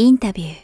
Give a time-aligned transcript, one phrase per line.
[0.00, 0.54] インタビュー。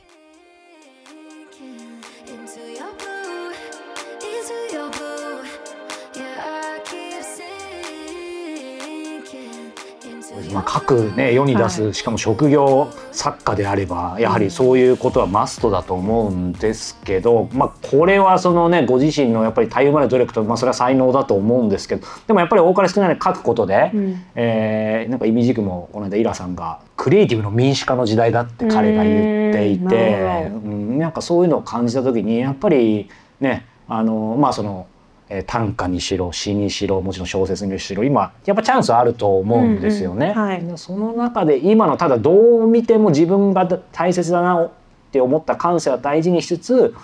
[10.54, 24.24] まあ、各ね世に出す、しかも職業作家であればやはりそういうことはマストだと思うんですけど、まあ、これはそのねご自身のやっぱりたゆまぬ努力と、まあ、それは才能だと思うんですけどでもやっぱり多かれ少ない書くことで、うん。
[24.34, 33.08] えーなんか意味軸もこの間イラさんがクリエイティブの民主化の時代だって彼が言っていてうんなんかそういうのを感じた時にやっぱり
[33.38, 34.88] ねあのまあその。
[35.28, 40.32] えー短歌にしろ詩にしろもちろん小説にしろ今やっぱチャンスあると思うんですよね。
[40.36, 40.48] うんうん。
[40.48, 40.62] はい。
[40.76, 44.70] その中で今のただどう見ても自分が大切だなっ
[45.10, 46.94] て思った感性は大事にしつつ、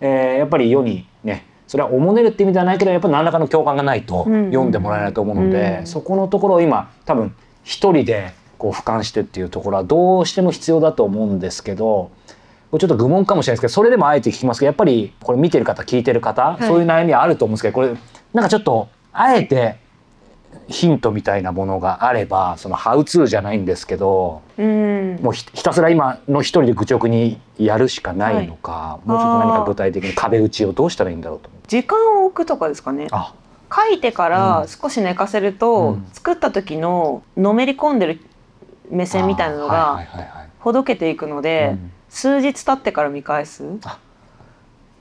[0.00, 5.86] えーやっぱり世にねそれはおもねるって意味ではないけどやっぱり何らかの共感がないとうんうん読んでもらえないと思うので、うん。
[5.88, 12.12] そこのところを今多分一人でこう俯瞰してっていうところはどうしても必要だと思うんですけど。
[12.70, 17.88] これちょっと愚問かもしれないですけどそれでもあえて聞きますけどやっぱりこれ見てる方聞いてる方、いそういう悩みはあると思うんですけどこれ
[18.32, 19.76] なんかちょっとあえて
[20.68, 25.18] ヒントみたいなものがあればそのハウツーじゃないんですけどうん。
[25.20, 31.50] もうひひたすら今の一人で愚直にやるしかないのか、もうちょっと何か具体的に壁打ちをどうしたらいいんだろうと。
[31.68, 33.08] 時間を置くとかですかね。
[33.10, 33.34] あ。
[33.74, 36.06] 書いてから少し寝かせると、うん。
[36.12, 38.20] 作った時ののめり込んでる
[38.92, 40.48] 目線みたいなのがはいはいはいはい。
[40.60, 41.92] ほどけていくので、うん。
[42.08, 43.64] 数日経ってから見返す。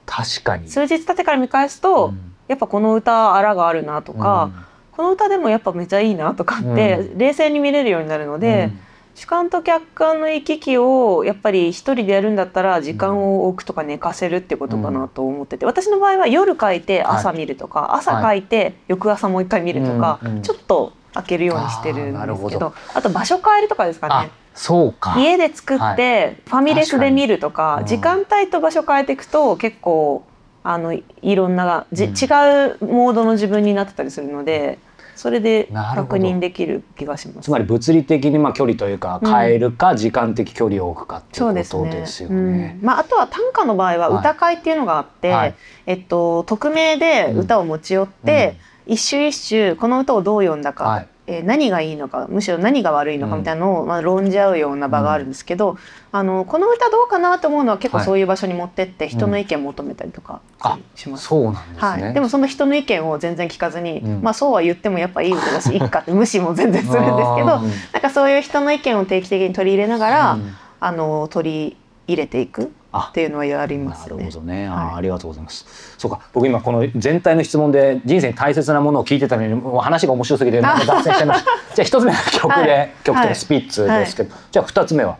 [0.06, 0.68] 確かに。
[0.68, 2.34] 数日経ってから見返すと、うん。
[2.48, 4.50] やっぱこの歌あらがあるなとか、
[4.92, 8.40] この歌でもやっぱめちゃいいなとかって、う冷静に見れるようになるのうん。
[8.40, 8.72] で、
[9.14, 20.42] 主観と客観の行き来をやっぱり一人でやるんだったら時間を置くとか寝かせるってことかなと思ってて、私の場合は夜書いて朝見るとか、朝書いて翌朝もう一回見るとか、うんうん。
[20.42, 22.74] ちょっと開けるようにしてるんですけどど。
[22.94, 24.32] あと場所変えるとかですかあね。
[24.54, 25.16] そうか。
[25.18, 28.24] 家で作ってファミレスで見るとか確かに。
[28.24, 30.24] 時間帯と場所変えていくと結構
[30.64, 32.10] あのいいろんなじ、うん。
[32.12, 34.78] 違うモードの自分になってたりするので
[35.16, 37.46] それで確認できる気がします。
[37.46, 39.34] つまり物理的にまあ距離というかうん。
[39.34, 41.90] 変えるか時間的距離を置くかっていうことですね。
[41.92, 42.58] ですようん。
[42.58, 42.80] ね。
[42.82, 44.20] まああとは短歌の場合ははい。
[44.20, 45.56] 歌会っていうのがあって、はい。
[45.86, 48.58] えっと匿名で歌を持ち寄って、
[48.88, 51.08] 一首一首この歌をどう読んだか、はい。
[51.28, 55.78] えー何がいいのかむしろ何が悪いのかみたいなのを、まあ、論じ合うような場があるんですけど、
[56.12, 58.06] あのこの歌どうかなと思うのは結構はい。
[58.06, 61.26] そういう場所に持ってって人の意見求めたりとかあします。
[61.28, 62.04] そうなんですね。
[62.04, 64.22] はい、でもその人の意見を全然聞かずに、うん。
[64.22, 70.54] まあそうは言ってもやっぱいい歌だしいっかって無視も全然するんですけどなんかそういう人の意見を定期的に取り入れながら、うん。
[70.80, 71.78] あの取り
[72.08, 72.64] 入れていく。
[72.64, 74.32] あっていうのはやりますねなるほ。
[74.32, 74.68] どね。
[74.68, 75.66] あー、はいありがとうございます。
[75.98, 76.20] そうか。
[76.34, 81.52] 僕今この全体の質問で人生に大切なものを聞いてたのに、もう話が面白すぎて なんか脱線しちゃいました。
[81.76, 85.18] じゃあ一つ目は曲で、はい曲はいでスピッツですけど、じゃあ二つ目は？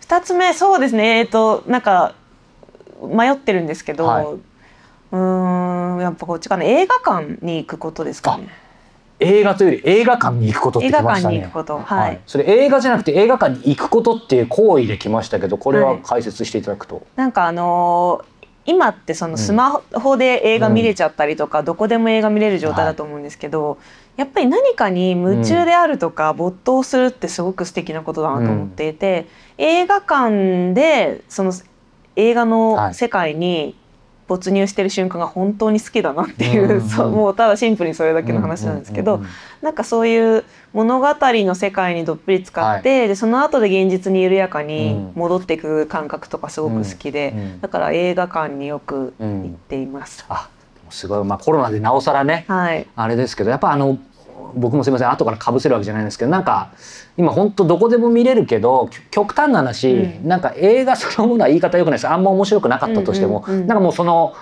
[0.00, 2.14] 二つ目そうですねえっ、となんか
[3.02, 4.26] 迷ってるんですけど、はい
[5.12, 8.48] うーんやっぱこっちかな映画館に行くことですかね。
[9.24, 11.36] 映画というより映画館に行くことってましたね。
[11.36, 11.78] に行くこと。
[11.78, 17.06] はい、それ映画じゃなくて映画館に行くことっていう行為で来ましたけど、これは解説していただくと。
[17.16, 18.34] なんかあのー
[18.66, 23.78] 今ってそのスマホで映画見れちゃったりとか、どこでも映画見れる状態だと思うんですけど、
[24.16, 29.26] やっぱり何かに夢中であるとか、没頭するってすごく素敵なことだなと思っていて、
[29.58, 31.52] 映画館でその
[32.16, 33.76] 映画の世界に
[34.26, 39.30] 没入してる瞬間が本当に好きだなっていう、うん そうもうただシンプルにそれだけの話なんですけど、うんうんうん。
[39.62, 50.24] なんかそういう物語の世界にどっぷり使って、でその後で現実に緩やかに戻っていく感覚とかすごく好きで、うんうんだから映画館によく行っています。
[50.28, 50.48] あ、
[50.90, 53.98] すごい、まあコロナでなおさらね、はい、あれですけど、やっぱあの。
[54.54, 56.72] 僕もすみません後からかぶせるわけじゃないんですけどなんか
[57.16, 60.28] 今本当どこでも見れるけどき極端な話、うん。
[60.28, 62.08] なんか映画そのものは言い方よくないです。
[62.08, 64.34] あんま面白くなかったとしても、うんうんうんなんかもうその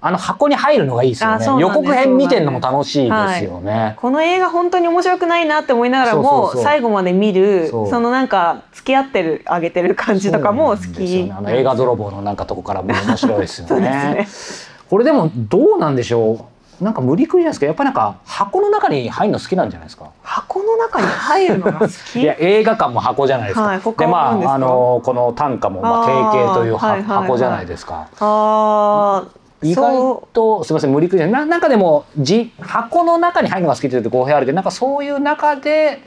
[0.00, 3.94] あの箱に入るのがいいですよあね予告編見てるのも楽しいですよね。
[3.96, 11.24] この映画本当に面白くないなって思いながらも最後まで見るそのなんか付き合ってるあげてる感じとかも好き。
[11.24, 13.80] ねあの映画泥棒のなんかとこからも面白いですよね。
[14.22, 14.28] ね。
[14.88, 16.57] これでもどうなんでしょう？
[16.80, 17.66] なんか無理くりじゃないですか。
[17.66, 20.10] やっぱりなんか箱の中に入るの好きなんじゃないですか。
[20.22, 22.20] 箱の中に入るのが好き？
[22.22, 23.62] いや映画館も箱じゃないですか。
[23.66, 28.06] はい他でまああのこの短歌もまあ定型というははいはいはい箱じゃないですか。
[28.20, 29.24] ああ、
[29.62, 31.40] 意外とすみません無理くりじゃない。
[31.42, 36.00] ななんかでもじ箱の中に入るのが好きって言うと語弊あるけどなんかそういう中で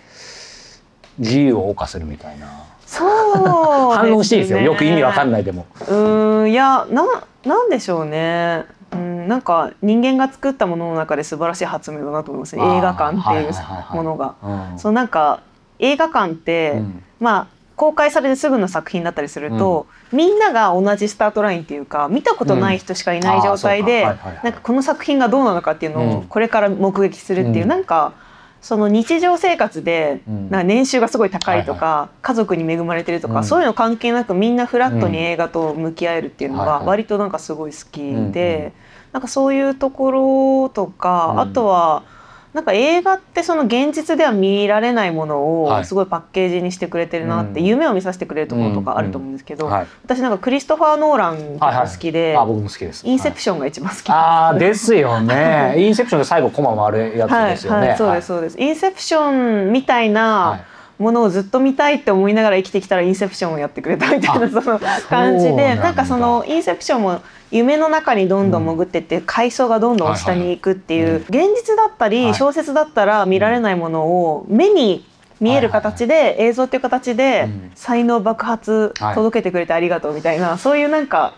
[1.18, 2.48] 自由を謳歌するみたいな。
[2.86, 3.10] そう
[3.40, 3.50] ね
[3.96, 4.60] 反論していいですよ。
[4.60, 5.66] よく意味わかんないでも。
[5.82, 7.06] うーんいやな
[7.46, 8.66] なんでしょうね。
[8.94, 14.36] うんなんか人間が作ったものの中で素晴らしい発明だなと思います映画館っていうものが。
[14.44, 14.80] うん。
[14.80, 15.42] そうなんか
[15.80, 17.04] 映画館って、うん。
[17.20, 26.10] まあ公開されてすぐの作品だったりすると、みんなが同じスタートラインっていうか見たことない人しかいない状態で、なんかこの作品がどうなのかっていうのうん。
[26.18, 27.70] をこれから目撃するっていう、うん。
[27.70, 28.14] なんか
[28.62, 30.50] その日常生活で、うん。
[30.50, 33.44] な年収がすごい高いとか、家族に恵まれてるとか、うん。
[33.44, 36.88] そういうの関係なくみんなフラットに映画と向き合えるっていうのがはいはい。
[36.88, 38.74] 割となんかすごい好きで、うんうん。
[39.14, 41.40] なんかそういうところとか、うん。
[41.40, 42.04] あとは
[42.54, 45.82] なんか映画ってその現実では見られないものはい。
[45.82, 47.66] をすごいパッケージにしてくれてるなって、うん。
[47.66, 49.88] 夢を見させてくれるところとかあると思うんですけど、はい。
[50.04, 53.08] 私なんかクリストファー・ノーラン結構好きで、あ僕も好きです。
[53.08, 54.06] インセプションが一番好き。
[54.10, 55.76] あですよね。
[55.78, 57.90] インセプションで最後コマ回るやつはい、ですよね。
[57.90, 59.32] はい、そうですそうです、インセプショ
[59.70, 60.66] ンみたいな
[61.02, 67.22] ものをずっと見たいって思いながら生きてきたらインセプションをやってくれたみたいなその感じでなんかそのインセプションも
[67.52, 72.16] 夢の中にどんどん潜ってって階層がどんどん下に行くっていう現実だったはい。
[72.16, 75.06] り小説だったら見られないものを目に
[75.42, 77.72] 見える形で映像っていう形でうん。
[77.76, 79.16] 才能爆発はい。
[79.16, 81.34] 届けてくれてありがとうみたいなそういうなんか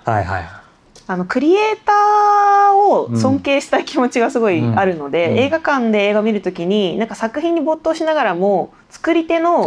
[1.05, 5.31] あのクリエイターを尊敬したい気持ちがすごいあるので、うん。
[5.33, 9.65] うん映画館で映画見るときになんか作品に没頭しながらも作り手の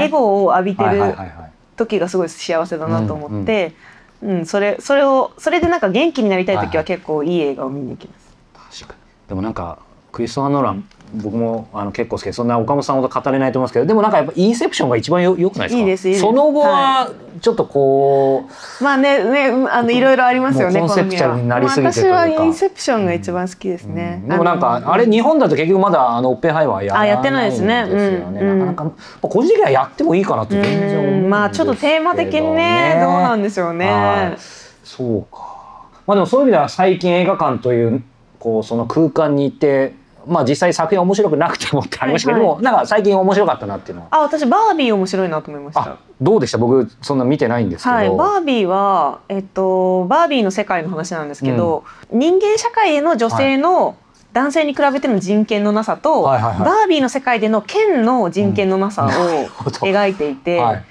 [0.00, 1.52] エゴを浴びてはいはいるはいはい。
[1.76, 3.74] 時がすごい幸せだなと思って、
[4.22, 8.80] うんそれそれをそれでなんか元気になりたい時は結構いい映画を見に行きます。
[8.84, 9.28] 確かに。
[9.28, 9.80] でもなんか
[10.12, 15.80] クリストファー・ノーラン僕もあの結構好きでそんな岡本さんほど語れないと思うんですけどでもなんかやっぱインセプションが一番よよくないですか？
[15.80, 17.10] いいですその後は
[17.40, 18.44] ちょっとこ
[18.80, 22.10] う、まあねねうんあのいろいろありますよねコンセプチュアルになりすぎてというか。
[22.10, 24.20] まあ私はインセプションが一番好きですね。
[24.22, 24.28] うん。
[24.28, 27.84] でもなんかのあれ日本だと結局まだあのオッペンハイマーやあやってないですね。
[27.88, 27.98] すよ
[28.30, 31.30] ねうんなかなか個人的にはやってもいいかなって全然思うんですけどうん。
[31.30, 33.76] まあちょっとテーマ的にねどうなんでしょうはい。
[33.76, 34.36] ね。
[34.84, 35.88] そうか。
[36.06, 38.02] まあでもそういう意味では最近映画館という
[38.38, 39.94] こうその空間にいて、
[40.26, 44.08] まあ実際作品面白くなくてもってありましたけど、はいでもなんか最近面白かったなっていうのは。
[44.10, 45.80] あ私バービー面白いなと思いました。
[45.80, 45.96] あ。
[46.20, 46.58] どうでした？
[46.58, 47.94] 僕そんな見てないんですけど。
[47.94, 53.96] はい、バービーは、えっと、バービーの世界の話なんですけど、人間社会への女性の
[54.32, 56.60] 男性に比べての人権のなさと、はいはいはい。
[56.60, 60.84] バービーの世界でのケンの人権のなさを描いていて、はい。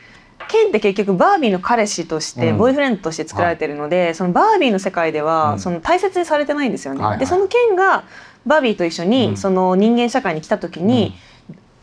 [0.49, 2.57] ケンって結局バービーの彼氏として、うん。
[2.57, 5.59] ボーイフレンドとして作られてるので、そのバービーの世界では、うん。
[5.59, 6.99] その大切にされてないんですよね。
[6.99, 7.19] はいはい。
[7.19, 8.03] でそのケンが
[8.45, 9.37] バービーと一緒に、うん。
[9.37, 11.13] その人間社会に来た時に、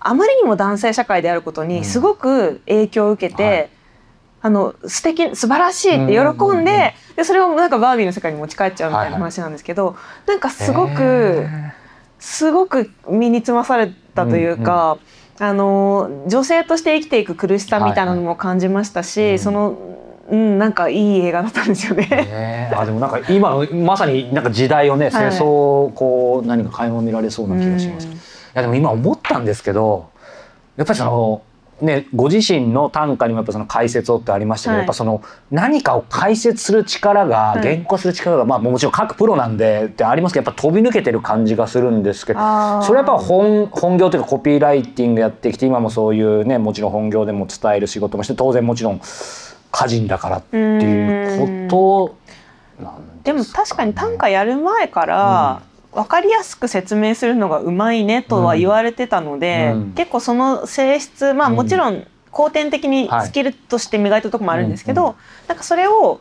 [0.00, 1.68] あまりにも男性社会であることうん。
[1.68, 3.68] にすごく影響を受けて、はい。
[4.40, 9.96] あの素敵素晴らしいって喜んで,、でそれをなんかバービーの世界に持ち帰っちゃうみたいな話なんですけど、
[10.26, 11.72] なんかすごくへ
[12.20, 14.98] すごく身につまされたというか、
[15.40, 19.38] あの女性として生きていく苦しさみたいなのも感じましたし、はいはい。
[19.40, 19.76] その、
[20.30, 22.06] うん、なんかいい映画だったんですよーね。
[22.08, 28.06] ねあでもなんか今のまさになんか時代をね、戦争をこう何か垣間見られそうな気がします。
[28.06, 28.18] いうん。
[28.54, 30.10] やでも今思ったんですけど
[30.76, 31.42] やっぱりその
[31.80, 34.80] ねご自身の短歌にもやっぱその解説をってありましたけど、はい。
[34.80, 37.62] やっぱその何かを解説する力が、はい。
[37.62, 42.40] 原稿する力がまあもちろん各プロなんでってありますけどやっぱ飛び抜けてる感じがするんですけど
[42.82, 49.00] それはやっぱ本本業というかコピーライティングやってきて今もそういうねもちろん本業でも伝える仕事もして当然もちろん
[49.72, 52.16] 歌人だからっていうこ
[52.78, 55.62] となんでもですかね確かに短歌やる前から、
[55.92, 59.92] 分かりやすく説明するのがうまいねとは言われてたので、うん。
[59.92, 61.56] 結構その性質まあうん。
[61.56, 63.26] もちろん後天的にはい。
[63.26, 65.14] スキルとして磨いたところもあるんですけど、うんう
[65.48, 66.20] なんかそれを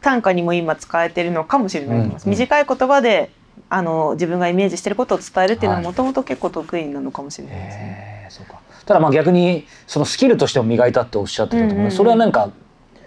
[0.00, 2.24] 短歌にも今使えてるのかもしれないと思います。
[2.24, 2.32] うん。
[2.32, 3.30] うん短い言葉で
[3.68, 5.84] あの自分がイメージしてることを伝えるっていうのははい。
[5.84, 8.26] もともと結構得意なのかもしれないですね。
[8.26, 8.60] へーそうか。
[8.84, 11.90] ただまあ逆にそのスキルとしても磨いたっておっしゃってたと思ううんうんうん。
[11.90, 12.50] それはなんか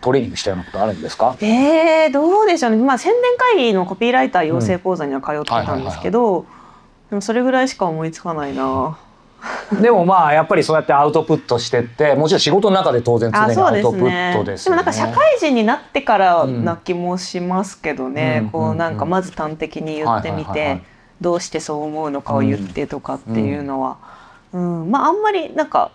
[0.04, 1.36] トレーニングしたようなことあるんですか？
[1.40, 6.46] えー、どうでしょうね、まあ、宣伝会議のコピーライター養成講座には通ってたんですけど、
[7.10, 9.00] でもそれぐらいしか思いつかないな。
[9.82, 14.76] でもまあやっぱりそうやってアウトプットしてってもちろん仕事の中で当然常にアウトプットですよね。
[14.76, 20.82] でもなんか社会人になってからな気もしますけどね、うんこうなんかまず端的に言ってみて
[21.20, 23.98] どうしてそう思うのかを言ってとかっていうのは、
[24.54, 24.92] うん。
[24.92, 25.92] まああんまりなんか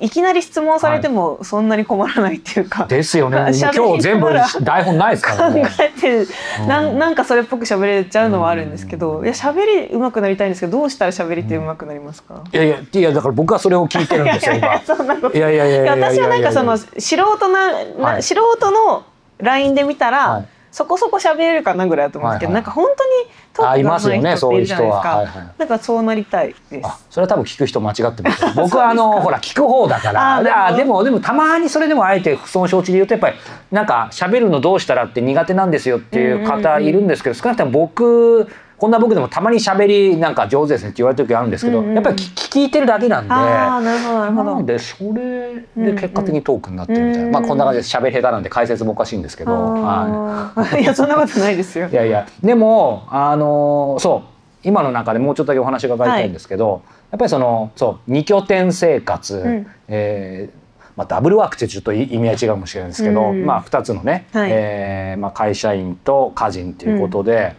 [0.00, 3.38] いきなり質問されてもそんなに困らないっていうか、ですよね。
[3.74, 4.28] 今日全部
[4.62, 5.64] 台本ないですから考ね。
[5.80, 6.28] えてる
[6.66, 6.96] なうん。
[6.96, 14.56] んなんかそれっぽく喋れちゃうのはあるんですけど、いや喋り上手くなりたいんですけどどうしたら喋りって上手くなりますか、いやいやいやだから僕はそれを聞いてるんですよ
[15.34, 18.22] いやいやいや私はなんかその素人な、なはい。
[18.22, 19.04] 素人の
[19.38, 22.64] LINE で見たら、はいそこそこ喋れるかなぐらいだと思うんですけど、はいはい。
[22.64, 25.16] なんか本当にトークがますよね上手い人っているじゃないですか、は。
[25.18, 25.54] はいはい。
[25.56, 26.84] なんかそうなりたいです。
[26.84, 28.50] あそれは多分聞く人間違ってますよ。
[28.58, 30.66] 僕はあのほら聞く方だから。
[30.66, 33.36] あでもでもたまにそれでもあえて不損承知で言うとやっぱり
[33.70, 41.94] なんか喋るのどうしたらって苦手なんですよっていう方いるんですけど少なくとも僕こんな僕でもたまに喋りなんか上手ですねって言われる時あるんですけど、うんうん。
[41.94, 43.28] やっぱり聞聞いてるだけなんで。
[43.28, 44.50] なるほどなるほど。
[44.50, 50.84] なのでそれで結果的にトークになってるみたいな、うんまあこんな感じで喋り下手なんで解説もおかしいんですけど、はあーい。
[50.86, 51.88] やそんなことないですよ。
[51.88, 52.26] い、いやいや。
[52.42, 54.34] でもあのそう。
[54.66, 59.66] 今の中でもうちょっとだけお話伺いたいんですけど、やっぱりそのそう二拠点生活、ん。
[59.88, 60.64] えー
[60.96, 64.50] まあ、ダブルワークってちょっと意味合い違うかもしれないですけど、うんまあ、2つのね、はい。
[64.52, 67.56] えーまあ、会社員と家人っていうことで、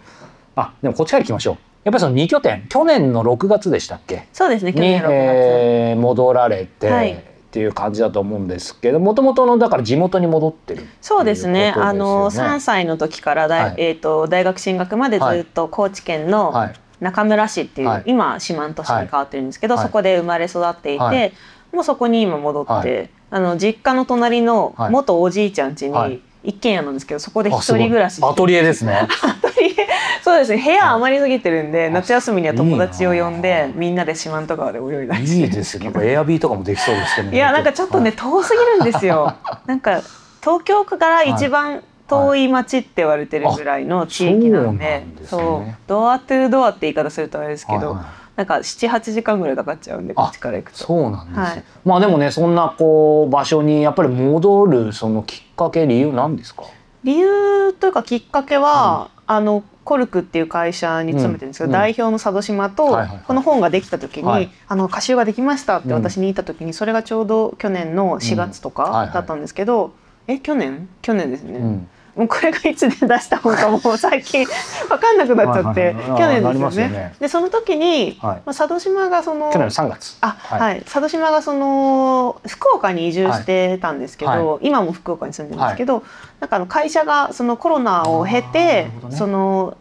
[0.55, 1.57] あでもこっちから聞きましょう。
[1.83, 4.27] やっぱりその二拠点去年の6月でしたっけ？
[4.33, 7.13] そうですね去に、年6月、えー戻られて、はい。
[7.13, 7.17] っ
[7.55, 11.73] ていう感じだと思うんですけどもともとのだから地元に戻ってるそうですね。
[11.77, 13.75] あのですよね3歳の時から大,、はい。
[13.77, 16.73] えー、と大学進学までずっと高知県のはい。
[16.99, 18.03] 中村市っていう、はい。
[18.07, 19.85] 今四万十市に変わってるんですけど、はい。
[19.85, 21.33] そこで生まれ育っていて、はい。
[21.73, 23.09] もうそこに今戻って、はい。
[23.31, 24.91] あの実家の隣のはい。
[24.91, 26.11] 元おじいちゃん家はい。
[26.11, 29.07] に一軒家なんですけどそこで一人暮らしアトリエですね。
[29.21, 29.87] アトリエ。
[30.23, 30.61] そうですね。
[30.63, 35.85] 部屋余りすぎてるんで、あ夏休みには友達を呼んいいでなみんなで四万十川で泳いだりいいですね。
[35.85, 39.33] なんかエアビーとかもできそうですけど、いやなんかちょっとね、遠すぎるんですよ。
[39.65, 40.01] なんか
[40.41, 45.27] 東京区から一番遠い町って言われてるぐらいの地域なので、そうなんですね。
[45.27, 45.75] そう。
[45.87, 47.85] ドアトゥードアって言い方するとあれですけど、はい。
[47.97, 50.77] はいなんか七八時間ぐらいかかっちゃうんでこっちから行くと。
[50.79, 51.63] そうなんです、はい。
[51.85, 56.63] まあでもねそんなこう場所にやっぱり戻るそのきっかけ理由なんですか？
[57.03, 62.97] 理由というかきっかけは、あのコルクっていう会社に勤めてるんですけど、うん代表の佐渡島と、
[63.27, 64.49] この本ができた時に、はい。
[64.67, 69.93] あの歌集ができましたって私に言った時に、それがちょうど去年の4月とかだったんですけど、
[70.27, 70.89] え去年？
[71.03, 71.87] 去年ですね。
[72.17, 74.47] うんもうこれがいつで出した本かもう最近
[74.89, 77.15] わかんなくなっちゃって去年ですよね。
[77.19, 78.35] でその時に、はい。
[78.35, 80.17] まあ、佐渡島がその去年の3月。
[80.21, 86.03] あはい、佐渡島がその福岡に移住してたんですけど、は今も福岡に住んでるんですけど、
[86.39, 89.75] なんかあの会社がそのコロナを経てその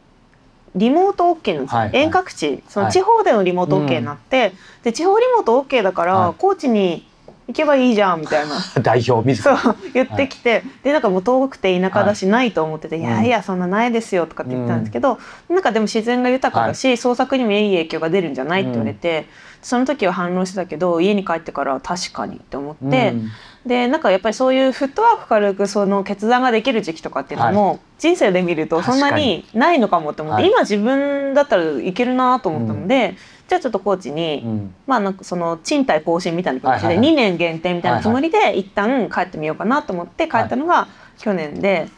[0.75, 1.97] リモート OK なんですよ、はいはい。
[1.99, 2.65] 遠隔地。
[2.69, 2.93] そのはい。
[2.93, 6.35] 地方でのリモート OK になって、で地方リモート OK だから、はい。
[6.37, 7.07] 高知に
[7.47, 8.57] 行けばいいじゃんみたいな。
[8.83, 19.27] 代表自そうら言ってきて、でなんかもう遠くて田舎だしないと思ってて「いい、やいやそんなないですよ」とかって言ったんですけど、なんかでも自然が豊かだし、創作にもいい影響が出るんじゃないって言われて、
[19.65, 23.31] その時は反応してたけど家に帰ってから確かにって思って、うん。
[23.67, 30.51] でなんかやっぱりそういうフットワーク軽くその決断ができる時期とかっていうのも、人生で見るとそんなにないのかもって思って、はい。
[30.51, 33.17] 今自分だったらいけるなと思ったので、
[33.49, 34.43] じゃあちょっとコーチに。
[34.45, 34.75] うん。
[34.87, 37.13] まあなんかその賃貸更新みたいな感じではいはいはい。
[37.13, 41.89] 2年限定みたいなつもりで一旦帰ってみようかなと思って帰ったのが去年で、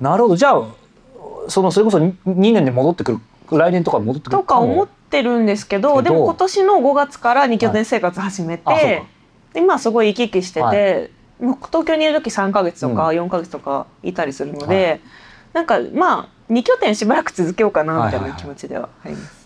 [0.00, 0.36] なるほど。
[0.36, 0.62] じゃあ
[1.48, 3.18] そのそれこそ2年で戻ってくる
[3.50, 9.02] 来年とか戻ってくるとか思ってるんですけどでも今年の5月から2拠点生活始めて、はい。
[9.56, 11.10] 今すごい生き生きしてて、
[11.40, 15.00] はもう東京にいる時3ヶ月とか4ヶ月とかいたりするので、
[15.52, 19.34] なんかまあ2拠点しばらく続けようかなみたいな気持ちではあります。
[19.34, 19.43] そう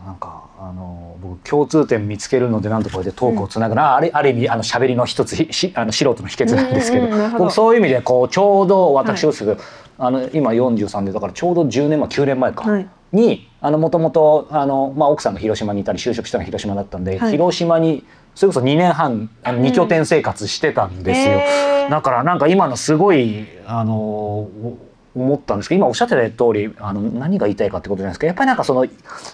[0.00, 7.38] かなんかあの僕共通点見つけるのでなんとこうやってトークをつなぐな、あれある意味あの喋りの一つひしあの素人の秘訣なんですけど,、うんうんど。
[7.38, 9.56] 僕そういう意味でこうちょうど私をする、
[9.98, 12.88] あの今43でだからちょうど10年前9年前か、はい。
[13.10, 17.30] にあのもともとあの、まあ、奥さんが広島にいたり就職したのが広島だったんで、はい。
[17.30, 21.34] 広島にそれこそ2年半あの2拠点生活してたんですよ。
[21.38, 21.90] へー。
[21.90, 24.78] だからなんか今のすごいあのお
[25.14, 28.26] 思ったんですけど今おっしゃってた通りあの何が言いたいかってことじゃないですか。
[28.26, 28.86] やっぱりなんかその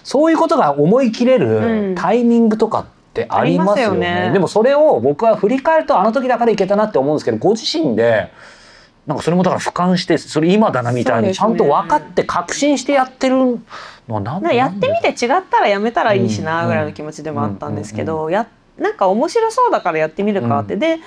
[0.03, 1.95] そういうことが思い切れうん。
[1.95, 4.07] るタイミングとかってありますよね。
[4.07, 4.33] ありますよね。
[4.33, 8.31] でもそれを僕は振り返るとあの時だからいけたなって思うんですけどご自身で
[9.05, 13.35] なんかそれもだから俯瞰してそれ今だなみたいにちゃんと分かって確信してやってる
[14.07, 18.47] のは何なんかやってみて違ったらやめたらいいしなぐらいの気持ちでもあったんですけど、や
[18.79, 20.99] なんか面白そうだからやってみるかって、で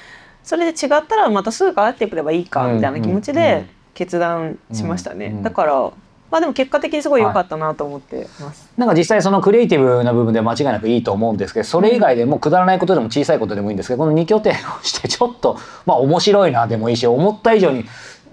[0.45, 3.67] それで違ったらまたすぐ変わってくればいいかみたいな気持ちうんうんで
[3.99, 5.43] 決断しましたね、うんうん。
[5.43, 5.91] だから
[6.31, 8.71] まあでも結果的にすごい良かったなと思ってます。
[8.77, 17.85] なんか実際そのクリエイティブな部分で間違いなくいいと思うんですけどそれ以外でもくだらないことでも小さいことでもいいんですけどこの2拠点をしてちょっと まあ面白いなでもいいし思った以上に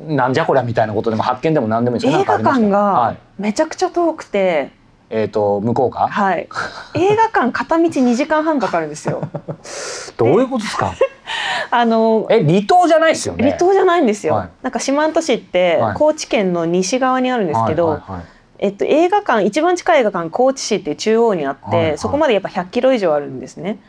[0.07, 4.71] なんじゃこりゃみたいなことでも発見でも何でもいいです映画館はがい、めちゃくちゃ遠くて、
[5.09, 6.09] えっ、と向こうか？
[6.09, 6.49] はい、
[6.95, 9.21] 映画館片道2時間半かかるんですよ。
[10.17, 10.93] どういうことですか？
[11.71, 13.43] あのえ離島じゃないですよね？
[13.43, 14.49] 離島じゃないんですよ、はい。
[14.61, 15.95] なんか四万十市ってはい。
[15.95, 18.25] 高知県の西側にあるんですけど、はいはいはい。
[18.57, 21.97] えっと、映画館一番近い映画館高知市っていう中央にあって、はいはい。
[21.97, 23.79] そこまでやっぱ100キロ以上あるんですね。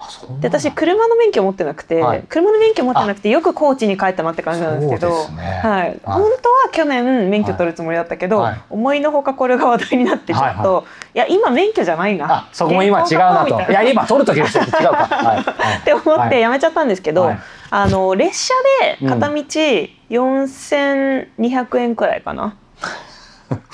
[0.40, 0.58] でだ。
[0.58, 2.24] 私車の免許持ってなくて、はい。
[2.28, 5.60] 車の免許持ってなくてよく高知に帰ったなって感じなんですけどね。
[5.62, 8.60] はい、本当は去年免許取るつもりだったけど、はい。
[8.68, 10.82] 思いのほかこれが話題になってちょっと、はいは
[11.14, 11.18] い。
[11.18, 12.26] や今免許じゃないな。
[12.28, 13.70] あそこも今違うなと。
[13.70, 15.36] いや今取る時ですよ違うかはい。
[15.46, 15.78] はい。
[15.78, 17.38] って思ってやめちゃったんですけど、はい
[17.70, 18.54] あの列車
[19.00, 22.56] で片道4200円くらいかな。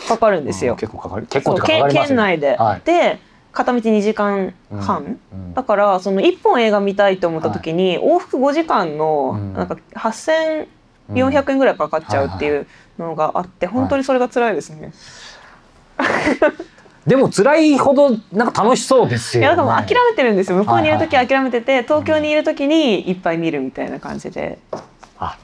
[0.09, 0.77] かかるんですよ。
[0.77, 1.27] 結構かかる。
[1.27, 2.83] 結構かかかります県県内で、はい。
[2.85, 3.19] で
[3.53, 9.53] 片道2時間半、うんだからその1本映画見たいと思った時に、往復5時間のうん。
[9.53, 12.67] なんか8400円ぐらいかかっちゃうっていう
[12.99, 14.93] のがあって、本当にそれが辛いですね。
[17.07, 19.47] でも辛いほどなんか楽しそうですよ、ね。
[19.47, 20.59] いやだから諦めてるんですよ。
[20.59, 24.59] 向こうにいる時ははい諦めてて東京にいる時にいっぱい見るみたいな感じで、
[25.19, 25.37] あ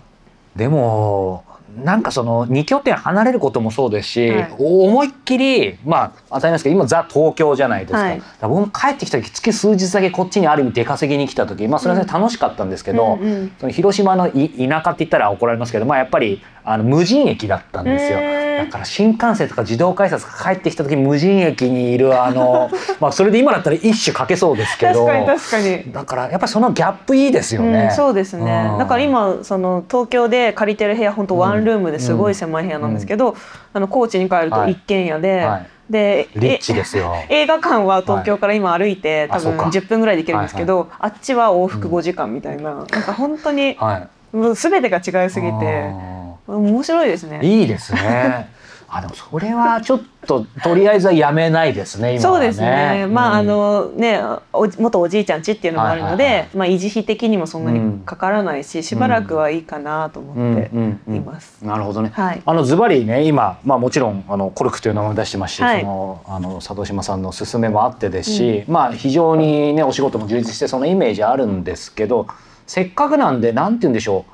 [0.55, 1.45] でも
[1.77, 4.55] なんかその2拠点離れることもそうですし、はい。
[4.59, 8.19] お思いっきりまあ当たり前ですけど今ザ東京じゃないですか,、はい。
[8.19, 13.53] だから僕も帰ってきた時月数日だけこっちにある意味出稼ぎに来た時まあそれはね楽しかったんですけど、うんうん。
[13.59, 18.19] その広島のい田舎って言ったら怒られますけどまあやっぱりあの無人駅だったんですよ。
[18.59, 22.71] だから新幹線とか自動改札が帰ってきた時無人駅にいるあの
[23.01, 25.07] まあそれで今だったら一種かけそうですけど。
[25.07, 25.93] 確かに確かに。
[25.93, 27.89] だからやっぱりそのギャップいいですよね。
[27.91, 28.79] うん、そうですね、うん。
[28.79, 33.35] だから今その東京で借りてる部屋本当ワンルームですごい狭い部屋なんですけど、
[33.73, 34.73] あの高知に帰るとはい。
[34.73, 35.67] 一軒家で、はい。
[35.89, 37.15] でリッチですよ。
[37.31, 39.65] え 映画館は東京から今歩いて、多分あそうか。
[39.71, 43.97] 10分ぐらいで行けるんですけど、あっちは往復5時間みたいな、なんか本当には
[44.33, 44.37] い。
[44.37, 45.91] もう全てが違いすぎて。
[45.91, 47.47] あ面白いですねー。
[47.47, 48.51] いいですね。
[48.91, 52.39] あでもそれはちょっととりあえずはやめないですね今はね。
[52.39, 53.07] そうですね。
[53.07, 54.19] まあ、あうんのね、
[54.51, 61.63] お元おじいちゃん家っていうのもあるので、はいはいはいまあ維持費的にもそんなにうんかからないし、しばらくはいいかなと思ってうんうんいます。
[61.63, 62.13] なるほどね。
[62.15, 62.41] はい。
[62.47, 72.27] あのズバリね今まあもちろんあのコルクという名前を出してますし、はいそのあの佐渡島さんの勧めもあってですし、まあ非常にねお仕事も充実してそのイメージあるんですけど、
[72.67, 74.33] せっかくなんでなんて言うんでしょう。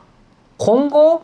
[0.58, 1.22] 今後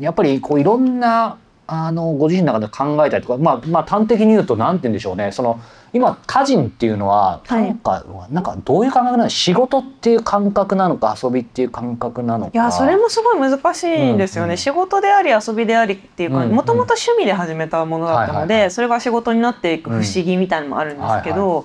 [0.00, 5.30] やっぱりこういろんなあのご自身の中で考えたりとか、まあまあ端的に言うとなんて言うんでしょうね。
[5.30, 5.60] その
[5.92, 7.66] 今歌人っていうのははい。
[7.66, 9.30] なんか、なんかどういう感覚なの？
[9.30, 12.50] 仕事っていう感覚なのか遊びっていう感覚なのか。
[12.52, 14.50] いやそれもすごい難しいんですよね、うん。
[14.52, 18.70] うん仕事であり遊びでありっていうかもともと趣味で始めたものだったので、はいはいはい。
[18.72, 21.64] それが仕事になっていく不思議みたいなのもあるんですけど、うん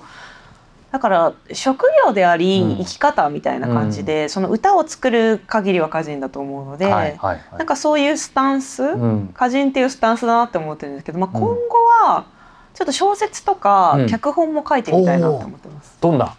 [0.92, 2.76] だから職業でありうん。
[2.78, 7.40] 生き方みたいな感じで、その歌を作る限りは歌人だと思うので、はいはいはい。
[7.58, 9.30] なんかそういうスタンス、うん。
[9.34, 11.40] 歌人っていうスタンスだなって思ってるんですけど、まあ、うん。
[11.40, 11.56] 今後
[12.04, 12.26] は
[12.72, 14.06] ちょっと小説とかうん。
[14.06, 15.98] 脚本も書いてみたいなって思ってます。
[16.00, 16.34] どんな？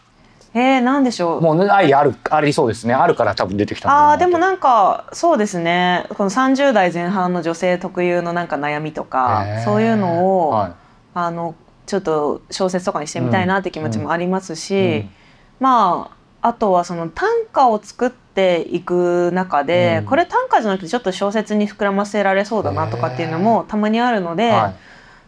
[0.53, 1.41] えー、なんでしょう。
[1.41, 2.93] もうね愛あるありそうですね。
[2.93, 6.07] あるから多分出てきたあーでもなんかそうですね。
[6.15, 10.75] この30代前半の女性特有のなんか悩みとかそういうのを、は
[11.13, 11.53] あの
[11.87, 15.09] ちょっと小説とかにしてみたいなって気持ちもありますし、うん。
[15.59, 20.05] まああとはその短歌を作っていく中で、うん。
[20.05, 24.75] これ短歌じゃなくてちょっと小説に膨らませられそうだなとかっていうのもたまにあるので、はい。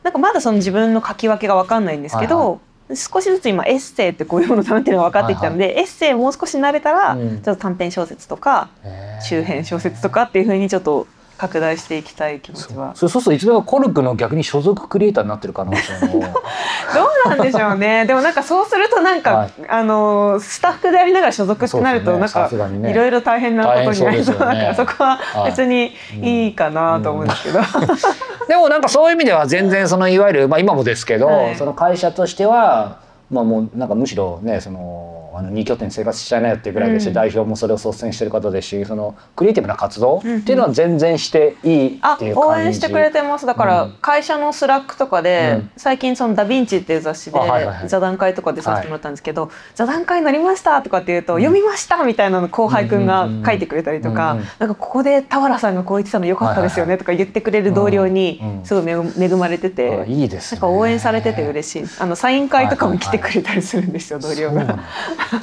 [0.04, 2.60] なんかまだその自分の書き分けが分かんないんですけど、はい
[2.96, 7.42] 少しずつ今エッセイってこういうものだなっていうのが分かってきたので、エッセイもう少し慣れたら、うん。
[7.42, 9.26] ちょっと短編小説とかへー。
[9.28, 11.06] 中編小説とかっていう風にちょっと
[11.40, 12.94] 拡大していきたい気持ちは。
[12.96, 16.20] そそうするといつでもコルクの逆に所属クリエイターになってる可能性も。
[16.20, 18.06] どうなんでしょうね。
[18.06, 19.52] でもなんかそうするとなんか、はい。
[19.70, 24.56] あのスタッフでありながら所属ってなると、なんかいろいろ大変なことになりそう大変そうですよね。
[24.56, 27.60] だからそこは別にいいかなと思うんですけど。
[28.50, 31.56] でもなんかそういう意味では全然そのいわゆる、まあ、今もですけど、はい。
[31.56, 32.98] その会社としては、
[33.32, 37.14] まあ、もうなんかむしろねそのあの2拠点生活しちゃいなよっていうぐらいですし、うん。
[37.14, 40.36] 代表もそれを率先してる方ですしそのクリエイティブな活動ってうん。
[40.36, 43.46] うんいうのは全然していいあっていう感じ、応援してくれてます。
[43.46, 43.98] だからうん。
[44.02, 45.72] 会社の Slack とかで、うん。
[45.78, 47.40] 最近その「ダ・ヴィンチ」っていう雑誌で
[47.88, 60.00] 座談会とかでさせてもらったんですけど「座談会になりました」とかって言うと「うん読みました」みたいなの後輩くんがうんうんうん書いてくれたりとか、うんうんなんかここで俵さんがこう言ってたのよかったですよねとか言ってくれる同僚にうんうんすごい恵恵まれてて。
[60.02, 60.62] あいいですね。
[60.62, 61.86] なんか応援されてて嬉しい。
[62.00, 64.80] あのサイン会とかも来てくれたりするんですよ、同僚が。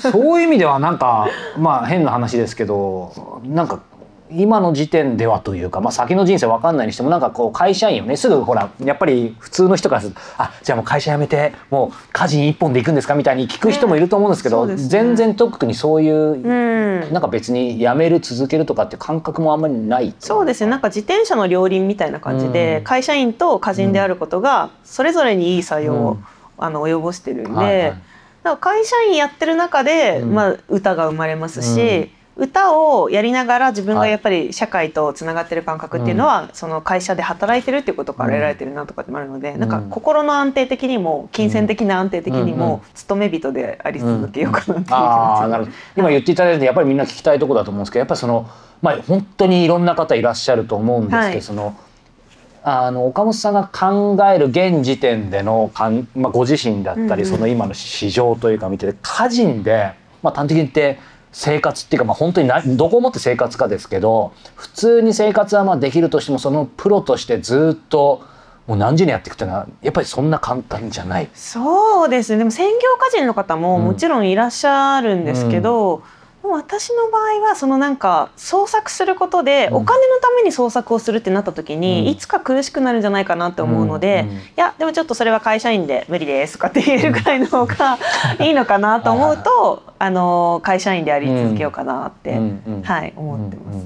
[0.00, 3.80] そういう意味ではなんかまあ変な話ですけどなんか
[4.30, 8.16] 今の時点ではというか、まあ、先の人生わかんないにしてもなんかこう会社員をね。
[8.16, 14.82] すぐほらやっぱり普通の人からすると「あじゃあもう会社辞めてもう家事一本で行くんですか?」みたいに聞く人もいると思うんですけど、ねね。
[14.82, 17.12] 全然特にそういう、うん。
[17.12, 20.70] なんか別に辞める続けるとかって感覚もあんまりないそうですね。
[20.70, 22.84] なんか自転車の両輪みたいな感じで、うん。
[22.84, 26.24] 会社員と歌人であることがそれぞれにいい作用を、うん。
[26.58, 27.94] あの及ぼしてるんで、はいはい
[28.46, 30.34] だから会社員やってる中で、うん。
[30.34, 39.58] まあ、歌が生まれますし、歌をやりながら自分がやっぱり社会とつながってる感覚っていうのは、その会社で働いてるっていうことから得られてるなとかってもあるので、ん。
[39.58, 42.58] なんか心の安定的にも金銭的な安定的にうんうん。
[42.58, 44.90] も勤め人であり続けようかなって
[45.60, 48.48] いう今言っていただいてやっぱりみんな聞きたいところだと思うんですけどやっぱりその
[48.82, 51.42] まあ本当にいろんな方いらっしゃると思うんですけど、はい。
[51.42, 51.76] その
[52.68, 57.24] あの岡本さんが考える現時点でのかん、まあ、ご自身だったり、うんうん。
[57.26, 60.98] その今の市場というか見てて個人で、まあ、端的に言って
[61.30, 68.24] 生活っていうか、まあ、本当になどこをもって生活かですけど普通に生活はまあできるとしてもそのプロとしてずっと
[68.66, 71.30] もう何十年やっていくっていうのはやっぱりそんな簡単じゃない。
[71.34, 72.38] そうですね。
[72.38, 73.84] でも専業歌人の方もうん。
[73.84, 76.04] もちろんいらっしゃるんですけど、で
[76.46, 79.74] も私の場合はそのなんか創作することでうん。
[79.76, 82.06] お金のために創作をするってなった時に、うん。
[82.06, 87.98] いつか苦しくなるんじゃないかなって思うので、いやでもちょっとそれは会社員で無理ですとかって言えるくらいの方が
[88.40, 92.38] いいのかなと思うとあの会社員であり続けようかなって、
[92.82, 93.78] はい思ってます。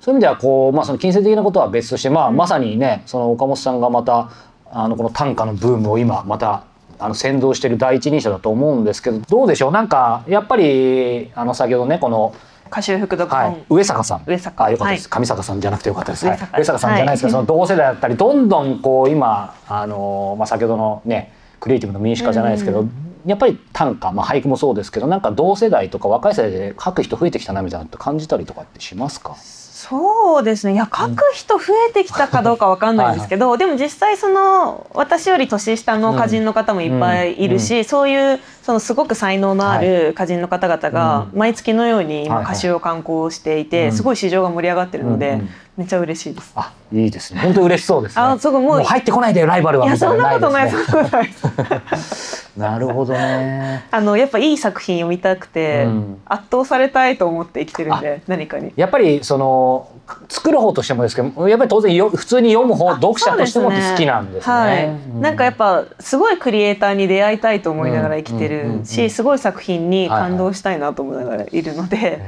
[0.00, 2.36] そういう意味ではこう、まあ、その金銭的なことは別として、まあ、うん。
[2.36, 4.30] まさにねその岡本さんがまた
[4.70, 6.64] あのこの短歌のブームを今また
[6.98, 9.72] あの先導している第一人者だと思うんですけどどうでしょう？
[9.72, 12.34] なんかやっぱりあの先ほどねこの、
[12.66, 14.22] 歌集副読本、はい、上坂さん。
[14.26, 14.64] 上坂。
[14.64, 16.36] あよかったです、は上坂さんじゃなくてよかったです、はい。
[16.36, 16.58] 上坂。
[16.58, 17.46] 上坂さんじゃないですけど、はい。
[17.46, 22.90] その同世代だったりどんどんこう今あの、まあ、先ほどのねクリエイティブの民主化じゃないですけど、うん。
[23.26, 29.34] やっぱり短歌、まあ、俳句もそうですけどなんか同世代とか若い世代で書く人増えてきたなみたいなのって感じたりとかってしますか？
[29.80, 30.72] そうですね。
[30.72, 41.38] いや書く人増えてきたかどうかわかんないんですけど、でも実際その私より年下の歌人の方もいっぱいいるし、そういうそのすごく才能のある歌人の方々がうん。
[41.38, 46.52] 毎月のように今はいはい歌集を刊行していて、うんすごい市場が盛り上がってるので、うんうんめっちゃ嬉しいです。
[46.56, 47.40] あいいですね。
[47.40, 48.22] 本当嬉しそうですね。
[48.22, 48.80] あすごいもう。
[48.82, 50.70] 入ってこないでよライバルはみたいそんなことない。
[50.72, 53.84] ですねなるほどね。
[53.92, 56.20] あのやっぱいい作品読みたくて、うん。
[56.26, 58.72] 圧倒されたいと思って生きてるんで何かに。
[58.74, 59.88] やっぱりその
[60.28, 64.52] 作る方としてもですけどやっぱり当然よ普通に読む方読者としても好きなんですね。
[64.52, 65.20] はい、うん。
[65.20, 72.20] なんかやっぱすごいクリエイターに出会いたいと思いながら生きてるしすごい作品に感動したいなと思いながらいるので、へ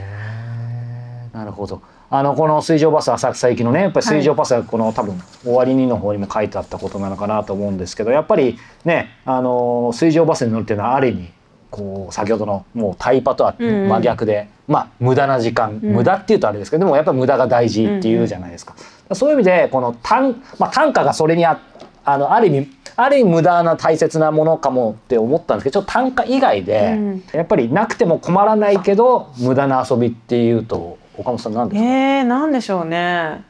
[1.35, 1.37] ー。
[1.37, 1.83] なるほど。
[2.13, 11.31] あのこの水上バス浅草行きのねやっぱり水上バスはこの、多分終わりにの方にも書いてあったことなのかなと思うんですけどやっぱりねあの水上バスに乗るっていうのはある意味
[11.71, 13.89] こう先ほどのもうタイパとはうんうん。
[13.89, 15.93] 真逆で、まあ無駄な時間、うん。
[15.95, 18.75] 無駄っていうとあれですけどでもやっぱり無駄が大事っていうじゃないですか。
[19.13, 21.61] そういう意味でこの短,、まあ、短歌がそれにあ
[22.05, 27.25] あのある意味ある意味無駄な大切なものかもって思ったんですけどちょっと短歌以外で、うん。
[27.33, 33.45] やっぱりなくても困らないけど無駄な遊びっていうと岡本さん何ですか、えー、なんでしょうね。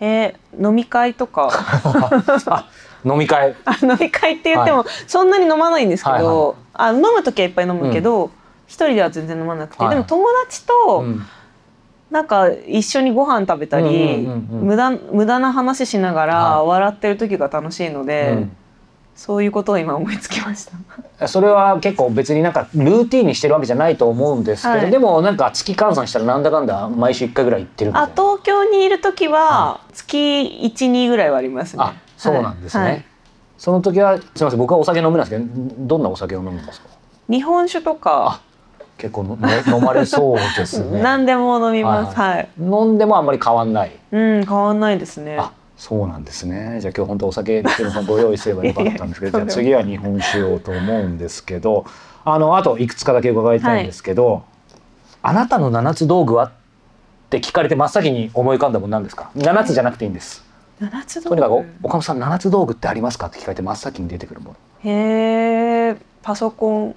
[0.00, 1.48] えー飲み会とか。
[2.46, 2.68] あ
[3.04, 3.54] 飲み会。
[3.64, 8.30] あ飲み会って言ってもそんなに飲まないんですけど、はいはあ飲む時はいっぱい飲むけど、
[8.66, 11.22] 一人では全然飲まなくて、はいでも友達とうん。
[12.10, 14.66] なんか一緒にご飯食べたり、うんうんうんうん。
[14.66, 16.66] 無駄無駄な話しながらはい。
[16.66, 18.56] 笑ってる時が楽しいので、うん
[19.14, 20.66] そういうことを今思いつきまし
[21.18, 21.28] た。
[21.28, 24.90] それは結構別になんかルーティンにしてるわけじゃないと思うんですけど、はい。
[24.90, 28.10] でもなんか月換算したらなんだかんだ毎週1回ぐらい行ってるあな。
[28.12, 31.82] 東京にいる時は月12ぐらいはありますね。
[31.84, 33.04] あそうなんですね、はい。
[33.58, 35.44] その時はすみません僕はお酒飲めないですけど
[35.78, 36.88] どんなお酒を飲むんですか？
[37.28, 38.40] 日本酒とか、
[38.98, 41.00] 結構のの飲まれそうですね。
[41.02, 42.16] 何でも飲みます。
[42.18, 43.92] ははい、飲んでもあんまり変わんない。
[44.10, 45.38] うん、変わんないですね。
[45.82, 46.78] あそうなんですね。
[46.80, 47.64] じゃあ今日本当お酒
[48.06, 51.84] ご用意すればよかったんですけどじゃあ次は日本酒をと思うんですけど
[52.24, 54.44] あのあといくつかだけ伺いたいんですけど、
[55.22, 56.52] あなたの七つ道具はっ
[57.30, 59.30] て聞かれて真っ先に思い浮かんだもんなんですか？
[59.34, 60.44] 七つじゃなくていいんです。
[60.78, 61.52] 七つ道とにかく。
[61.82, 64.56] 岡本さん七つ道具ってありますかって聞かれて真っ先に出てくるもの。
[64.90, 66.94] へえ、パソコン。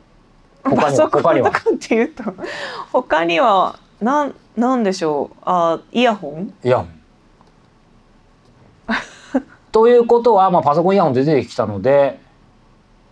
[0.63, 1.51] 他にはパソコン他には？
[1.51, 2.23] とかっていうと、
[2.91, 5.37] 他にはなんなんでしょう？
[5.45, 6.53] あ、イヤホン？
[6.63, 6.94] イヤホン
[9.75, 12.17] ということは、まあ、パソコンイヤホンで出てきたので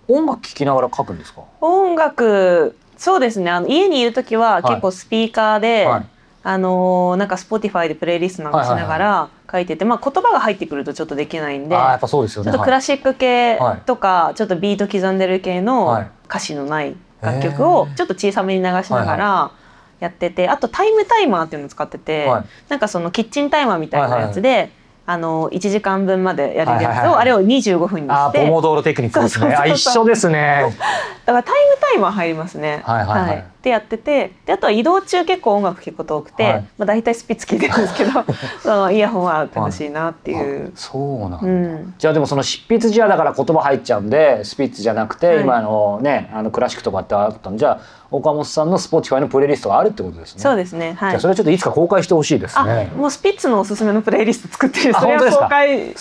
[0.07, 1.41] 音楽聴きながら書くんですか？
[1.59, 3.51] 音楽そうですね。
[3.51, 6.05] あの家にいる時は結構スピーカーで、はい。
[6.41, 13.81] あのーなんか Spotify でプレイリストなんかしながら書いてて、まあ、言葉が入ってくるとちょっとできないんでああやっぱそうですよちょっとクラシック系はい。
[13.81, 16.07] とか、ちょっとビート刻んでる系はのい。
[16.29, 19.51] 歌詞のない楽曲をちょっと小さめに流しながら
[19.99, 22.45] やってて、あとタイムタイマーっていうのを使ってて、はい。
[22.69, 24.71] なんかそのキッチンタイマーみたいなやつで、
[25.05, 27.07] あの1時間分までやれるやつはいはいはい。
[27.09, 28.39] をあれを25分にあして。
[28.43, 30.63] ーポモドーロテクニックですね一緒ですね。
[31.25, 32.81] だからタイムタイマー入りますね。
[32.85, 33.21] はいはい。
[33.21, 36.67] はいってやっててであとは移動中結構音楽聴くこと多くて、はい。
[36.77, 38.11] まあ、大体スピッツ聴いてるんですけど
[38.61, 40.67] そのイヤホンは楽しいなっていう。
[40.67, 40.71] あ。
[40.75, 41.93] そうなんだ、うん。
[41.97, 45.41] じゃあでもその執筆時はだから言葉入っちゃうんでスピッツじゃなくて、はい。
[45.41, 47.79] 今のねあのクラシックとかってあったんじゃあ
[48.11, 50.41] 岡本さんの Spotify のプレイリストがあるってことですね。
[50.41, 50.95] そうですね。
[50.99, 51.11] はい。
[51.11, 51.27] じゃあそ。
[51.27, 55.93] れはちょっといつか公開してほしいですあね、もうスピッツのおすすめのプレイリスト作ってそれは公開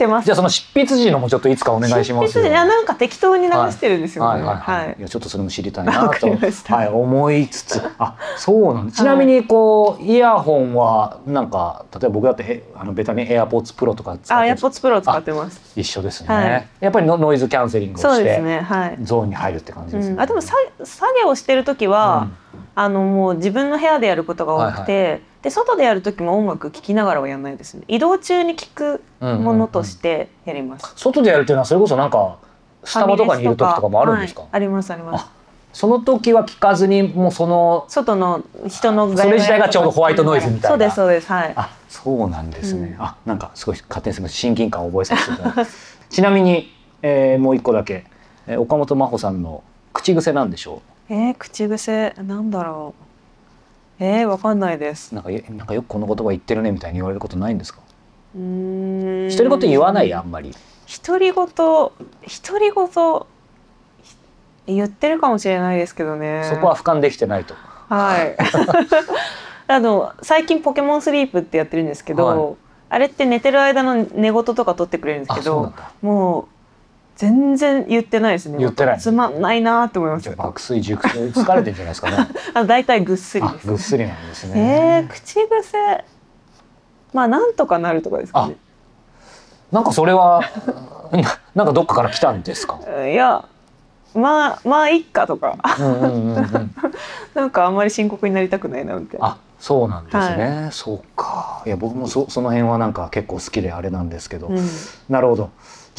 [0.00, 0.24] してます。
[0.24, 4.30] じゃあその執筆時のもちょっといつかお願いします執筆でいやなんか適当に流してるんですよね。
[4.30, 4.86] はいはいはい。
[4.86, 4.96] はい。
[4.98, 6.28] いやちょっとそれも知りたいなと、
[6.72, 7.82] はい、思いつつ。
[7.98, 8.92] あそうなんだ。
[8.92, 15.60] ちなみにこうイヤホンはなんか例えば僕だってへあのベタに AirPods Pro とか使あ、ってエアポッツプロを使ってます。
[15.76, 16.68] 一緒ですね、はい。
[16.80, 18.60] やっぱりノノイズキャンセリングをして、そうですね。
[18.60, 18.98] はい。
[19.02, 22.28] ゾーンに入るって感じですね、うん、あでもさ作業してる時は、
[22.74, 27.82] あのもう自分の部屋でやることが多くて、で外でやる時も音楽聴きながらはやんないですね。
[27.88, 32.38] 移動中に聴くものとしてやります、外でやるっていうのはそれこそなんか
[32.84, 35.22] スタバとかにいる時とかもあるんですか、はいありますあります。
[35.22, 35.30] あ
[35.72, 40.68] その時は聞かずにもうその外の人のそれ自体がちょうどホワイトノイズみたいな。
[40.70, 41.52] そうですそうですはい。
[41.54, 43.04] あそうなんですね、うん。
[43.04, 44.36] あなんかすごい勝手にすみません。
[44.36, 45.98] 親近感を覚えさせていただきます。
[46.10, 46.72] ちなみに、
[47.02, 48.04] えーもう一個だけ、
[48.46, 53.09] えー岡本真帆さんの口癖なんでしょえー、口癖なんだろう
[54.02, 55.12] えー、わかんないです。
[55.12, 57.80] うなんかえなんかよくこの言葉言ってるねみたいに言われることないんですか？
[58.34, 59.28] うーん。
[59.36, 60.12] 独り言言わない？
[60.14, 60.54] あんまり。
[61.06, 61.92] 独り言独
[62.58, 63.22] り言
[64.66, 66.48] 言ってるかもしれないですけどね。
[66.52, 67.54] そこは俯瞰できてないと。
[67.88, 68.36] はい。
[69.68, 72.54] あの最近ポケモンスリープってやってるんですけど、はい。
[72.88, 76.44] あれって寝てる間の寝言とか取ってくれるんですけどうもう
[77.20, 78.56] 全然言ってないですね。
[78.56, 78.98] 言ってない。
[78.98, 80.34] つまんないなって思います。
[80.34, 82.16] 爆睡熟睡疲れてんじゃないですかね。
[82.54, 86.02] あ大体ぐっすりぐっすりなんですえね、ー、口癖。
[87.12, 88.56] まあなんとかなるとかですかね。
[89.70, 90.40] なんかそれは
[91.12, 91.20] な
[91.54, 92.78] なんかどっかから来たんですか？
[93.06, 93.44] いや
[94.14, 95.58] まあまあいっかとか。
[95.78, 96.74] うんうんうんうん。
[97.34, 99.26] なんかあんまり深刻になりたくないなみたいな。
[99.26, 101.62] あそうなんですね、そうか。
[101.66, 104.68] いや僕もそその辺はなんか結構好きであれなんですけど、うん。
[105.10, 105.50] なるほど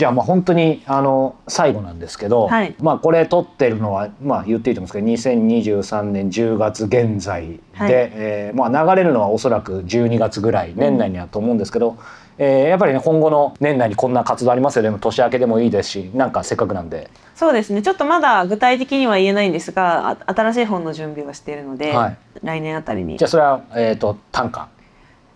[0.02, 2.76] じゃあまあ本当にあの最後なんですけど、はい。
[2.82, 7.92] まあこれ撮ってるのはまあ言っていいと思うんですけど2023年10月現在で、はい。
[7.92, 12.00] えーまあ流れるのはおそらく12月ぐらい年内にはと思うんですけど、
[12.40, 17.84] えーやっぱりね今後の年内にこんな活動ありますよでも年明けでもいいですしなんかせっかくなんで、そうですね。
[17.84, 22.18] ちょっとまだ具体的には言えないんですがあ新しい本の準備はしているので、はい。
[22.42, 23.20] 来年あたりに。
[23.20, 24.68] じゃあそれは、えー、と短歌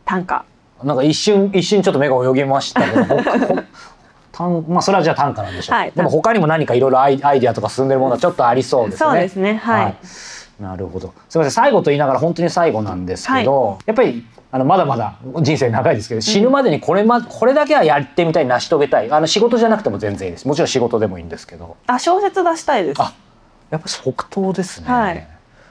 [0.05, 0.43] 短歌
[0.83, 3.63] なんか一瞬一瞬ちょっと目が泳ぎましたけど
[4.35, 9.09] 短まあそれはじゃあ短歌なんでしょう、はいでも他にも何かいろいろアイアイディアとか進んでるものはちょっとありそうですね。
[9.09, 9.97] そうですねはい、
[10.61, 11.13] なるほど。
[11.29, 19.11] すみません、最後と言いながら本当に最後なんですけど、やっぱりあのまだまだ人生長いですけど、死ぬまでにこれまこれだけはやってみたい、成し遂げたい。
[19.11, 20.47] あの仕事じゃなくても全然いいです。
[20.47, 23.13] もちろん仕事でもいいんですけど、あ小説出したいですあ
[23.69, 24.87] やっぱ即答ですね。
[24.87, 25.27] はい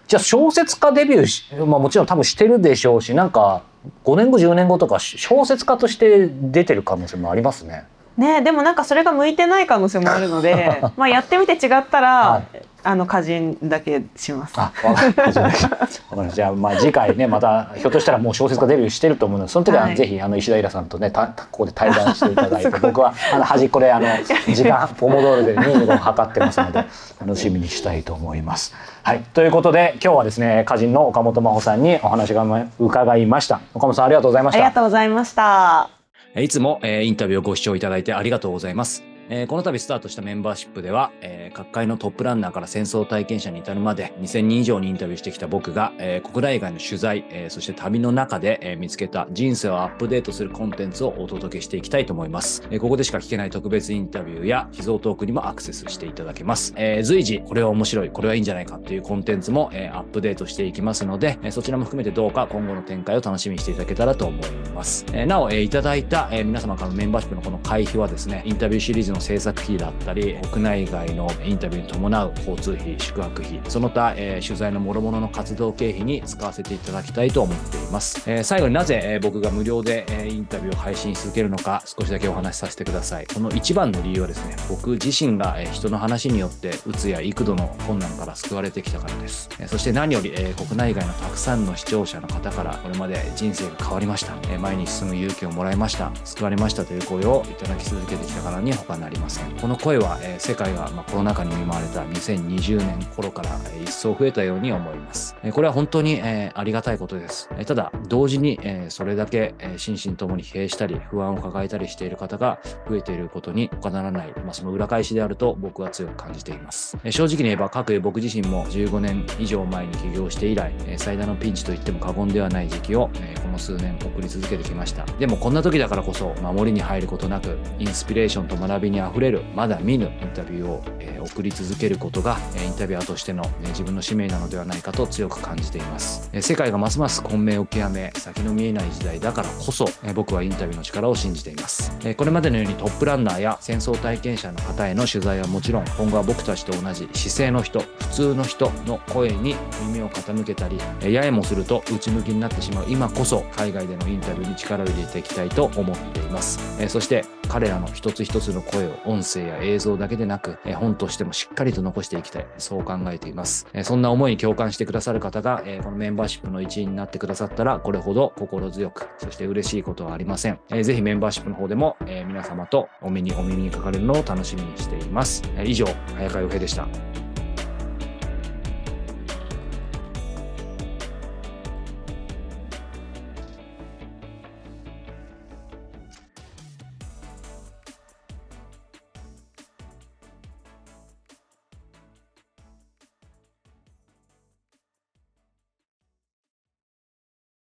[0.07, 3.63] じゃあ小説家デビューし、まあもちろん多分してるでしょうし、なんか
[4.05, 7.85] 5年後10年後とか小説家として出てる可能性もありますね。
[8.17, 16.29] ねでもなんかそれが向いてない可能性もあるので まあやってみて違ったら、はいあの歌人だけしますあ、わかりました。
[16.29, 24.07] じゃあ、まあ、次回ね、また、ひょっとしたら、もう小説家デビューしてると思うので、その時は、はいぜひ、あの、石田イラさんとね、た、ここで対談していただいて、 僕は、あの、端っこで、あの、
[24.55, 26.85] 時間、ポモドールで25分測ってますので、
[27.21, 28.75] 楽しみにしたいと思います。
[29.03, 32.45] はい、ということで、今日はですね、歌人の岡本真帆さんにお話が
[32.79, 33.61] 伺いました。
[33.73, 34.75] 岡本さん、ありがとうございましたありが。
[34.75, 36.04] とうございました
[36.37, 39.14] いつも、えーインタビューをご視聴いただいてありがとうございます。
[39.29, 52.67] えーこの度スタートしたメンバーシップでは、えー各界のトップランナーから戦争体験者に至るまで2000人以上にインタビューしてきた僕が、えー国内外の取材、えそして旅の中で、え見つけた人生をアップデートするコンテンツをお届けしていきたいと思います。
[52.71, 56.75] えここでしか聞けない特別インタビューや秘蔵トークにもアクセスしていただけます。
[56.77, 65.07] え随時これは面白い、これはいいんじゃないかっていうコンテンツも、えアップデートしていきますので、えそちらも含めてどうか今後の展開を楽しみにしていただけたらと思います。
[65.13, 78.23] えなお、えいただいた、え皆様からのメンバーシップのこの会費はですね、インタビューシリーズの制作費だったり、国内外のインタビューに伴う交通費、宿泊費、その他、えー取材の諸々の活動経費に使わせていただきたいと思っています。
[78.31, 83.27] えー最後になぜ、えー僕が無料で、えーインタビューを配信し続けるのか、少しだけお話しさせてください。
[83.33, 89.49] この一番の理由はですね、僕自身が、えー人の話によって、うつや幾度の困難から救われてきたからです。
[89.61, 94.35] えーそして何より、えー国内外のたくさんの視聴者の方から、これまで人生が変わりました。
[94.51, 96.11] えー前に進む勇気をもらいました。
[96.25, 99.51] 救われましたという声をいただき続けてきたからに他なりません。
[99.53, 103.51] この声は、世界が、コロナ禍に見舞われた2020年頃から、
[103.83, 105.37] 一層増えたように思います。
[105.53, 107.49] これは本当に、ありがたいことです。
[107.67, 116.97] ただ、同時に、それだけ、心身ともに疲弊したり、不安を抱えたりしている方が増えていることに他ならない、その裏返しであると僕は強く感じています。
[117.11, 123.11] 正直に言えば、各僕自身も15年以上前に起業して以来、最大のピンチと言っても過言ではない時期を、
[123.43, 125.05] この数年送り続けてきました。
[125.19, 136.29] でもこんな時だからこそ、守りに入ることなく、インスピレーションと学びにあふれる、まだ見ぬインタビューを、え送り続けることが、えインタビュアーとしての、え自分の使命なのではないかと強く感じています。
[136.33, 141.97] え世界がますます混迷を極め、先の見えない時代だからこそ、え僕はインタビューの力を信じています。
[142.05, 156.59] えこれまでのようにトップランナーや戦争体験者の方への取材はもちろん、今後は僕たちと同じ姿勢の人、普通の人の声に耳を傾けたり、えーややもすると内向きになってしまう今こそ、海外でのインタビューに力を入れていきたいと思っています。
[156.81, 163.67] えそして、彼らの一つ一つの声声を音声や映像だけでなく、え本としてもしっかりと残していきたい、そう考えています。
[163.73, 170.59] えそんな思いに共感してくださる方が、えこのメンバーシップの一員になってくださったら、これほど心強く、そして嬉しいことはありません。
[170.71, 175.43] えーぜひメンバーシップの方でも、え皆様とお目にお耳にかかれるのを楽しみにしています。
[175.65, 177.24] 以上、早川洋平でした。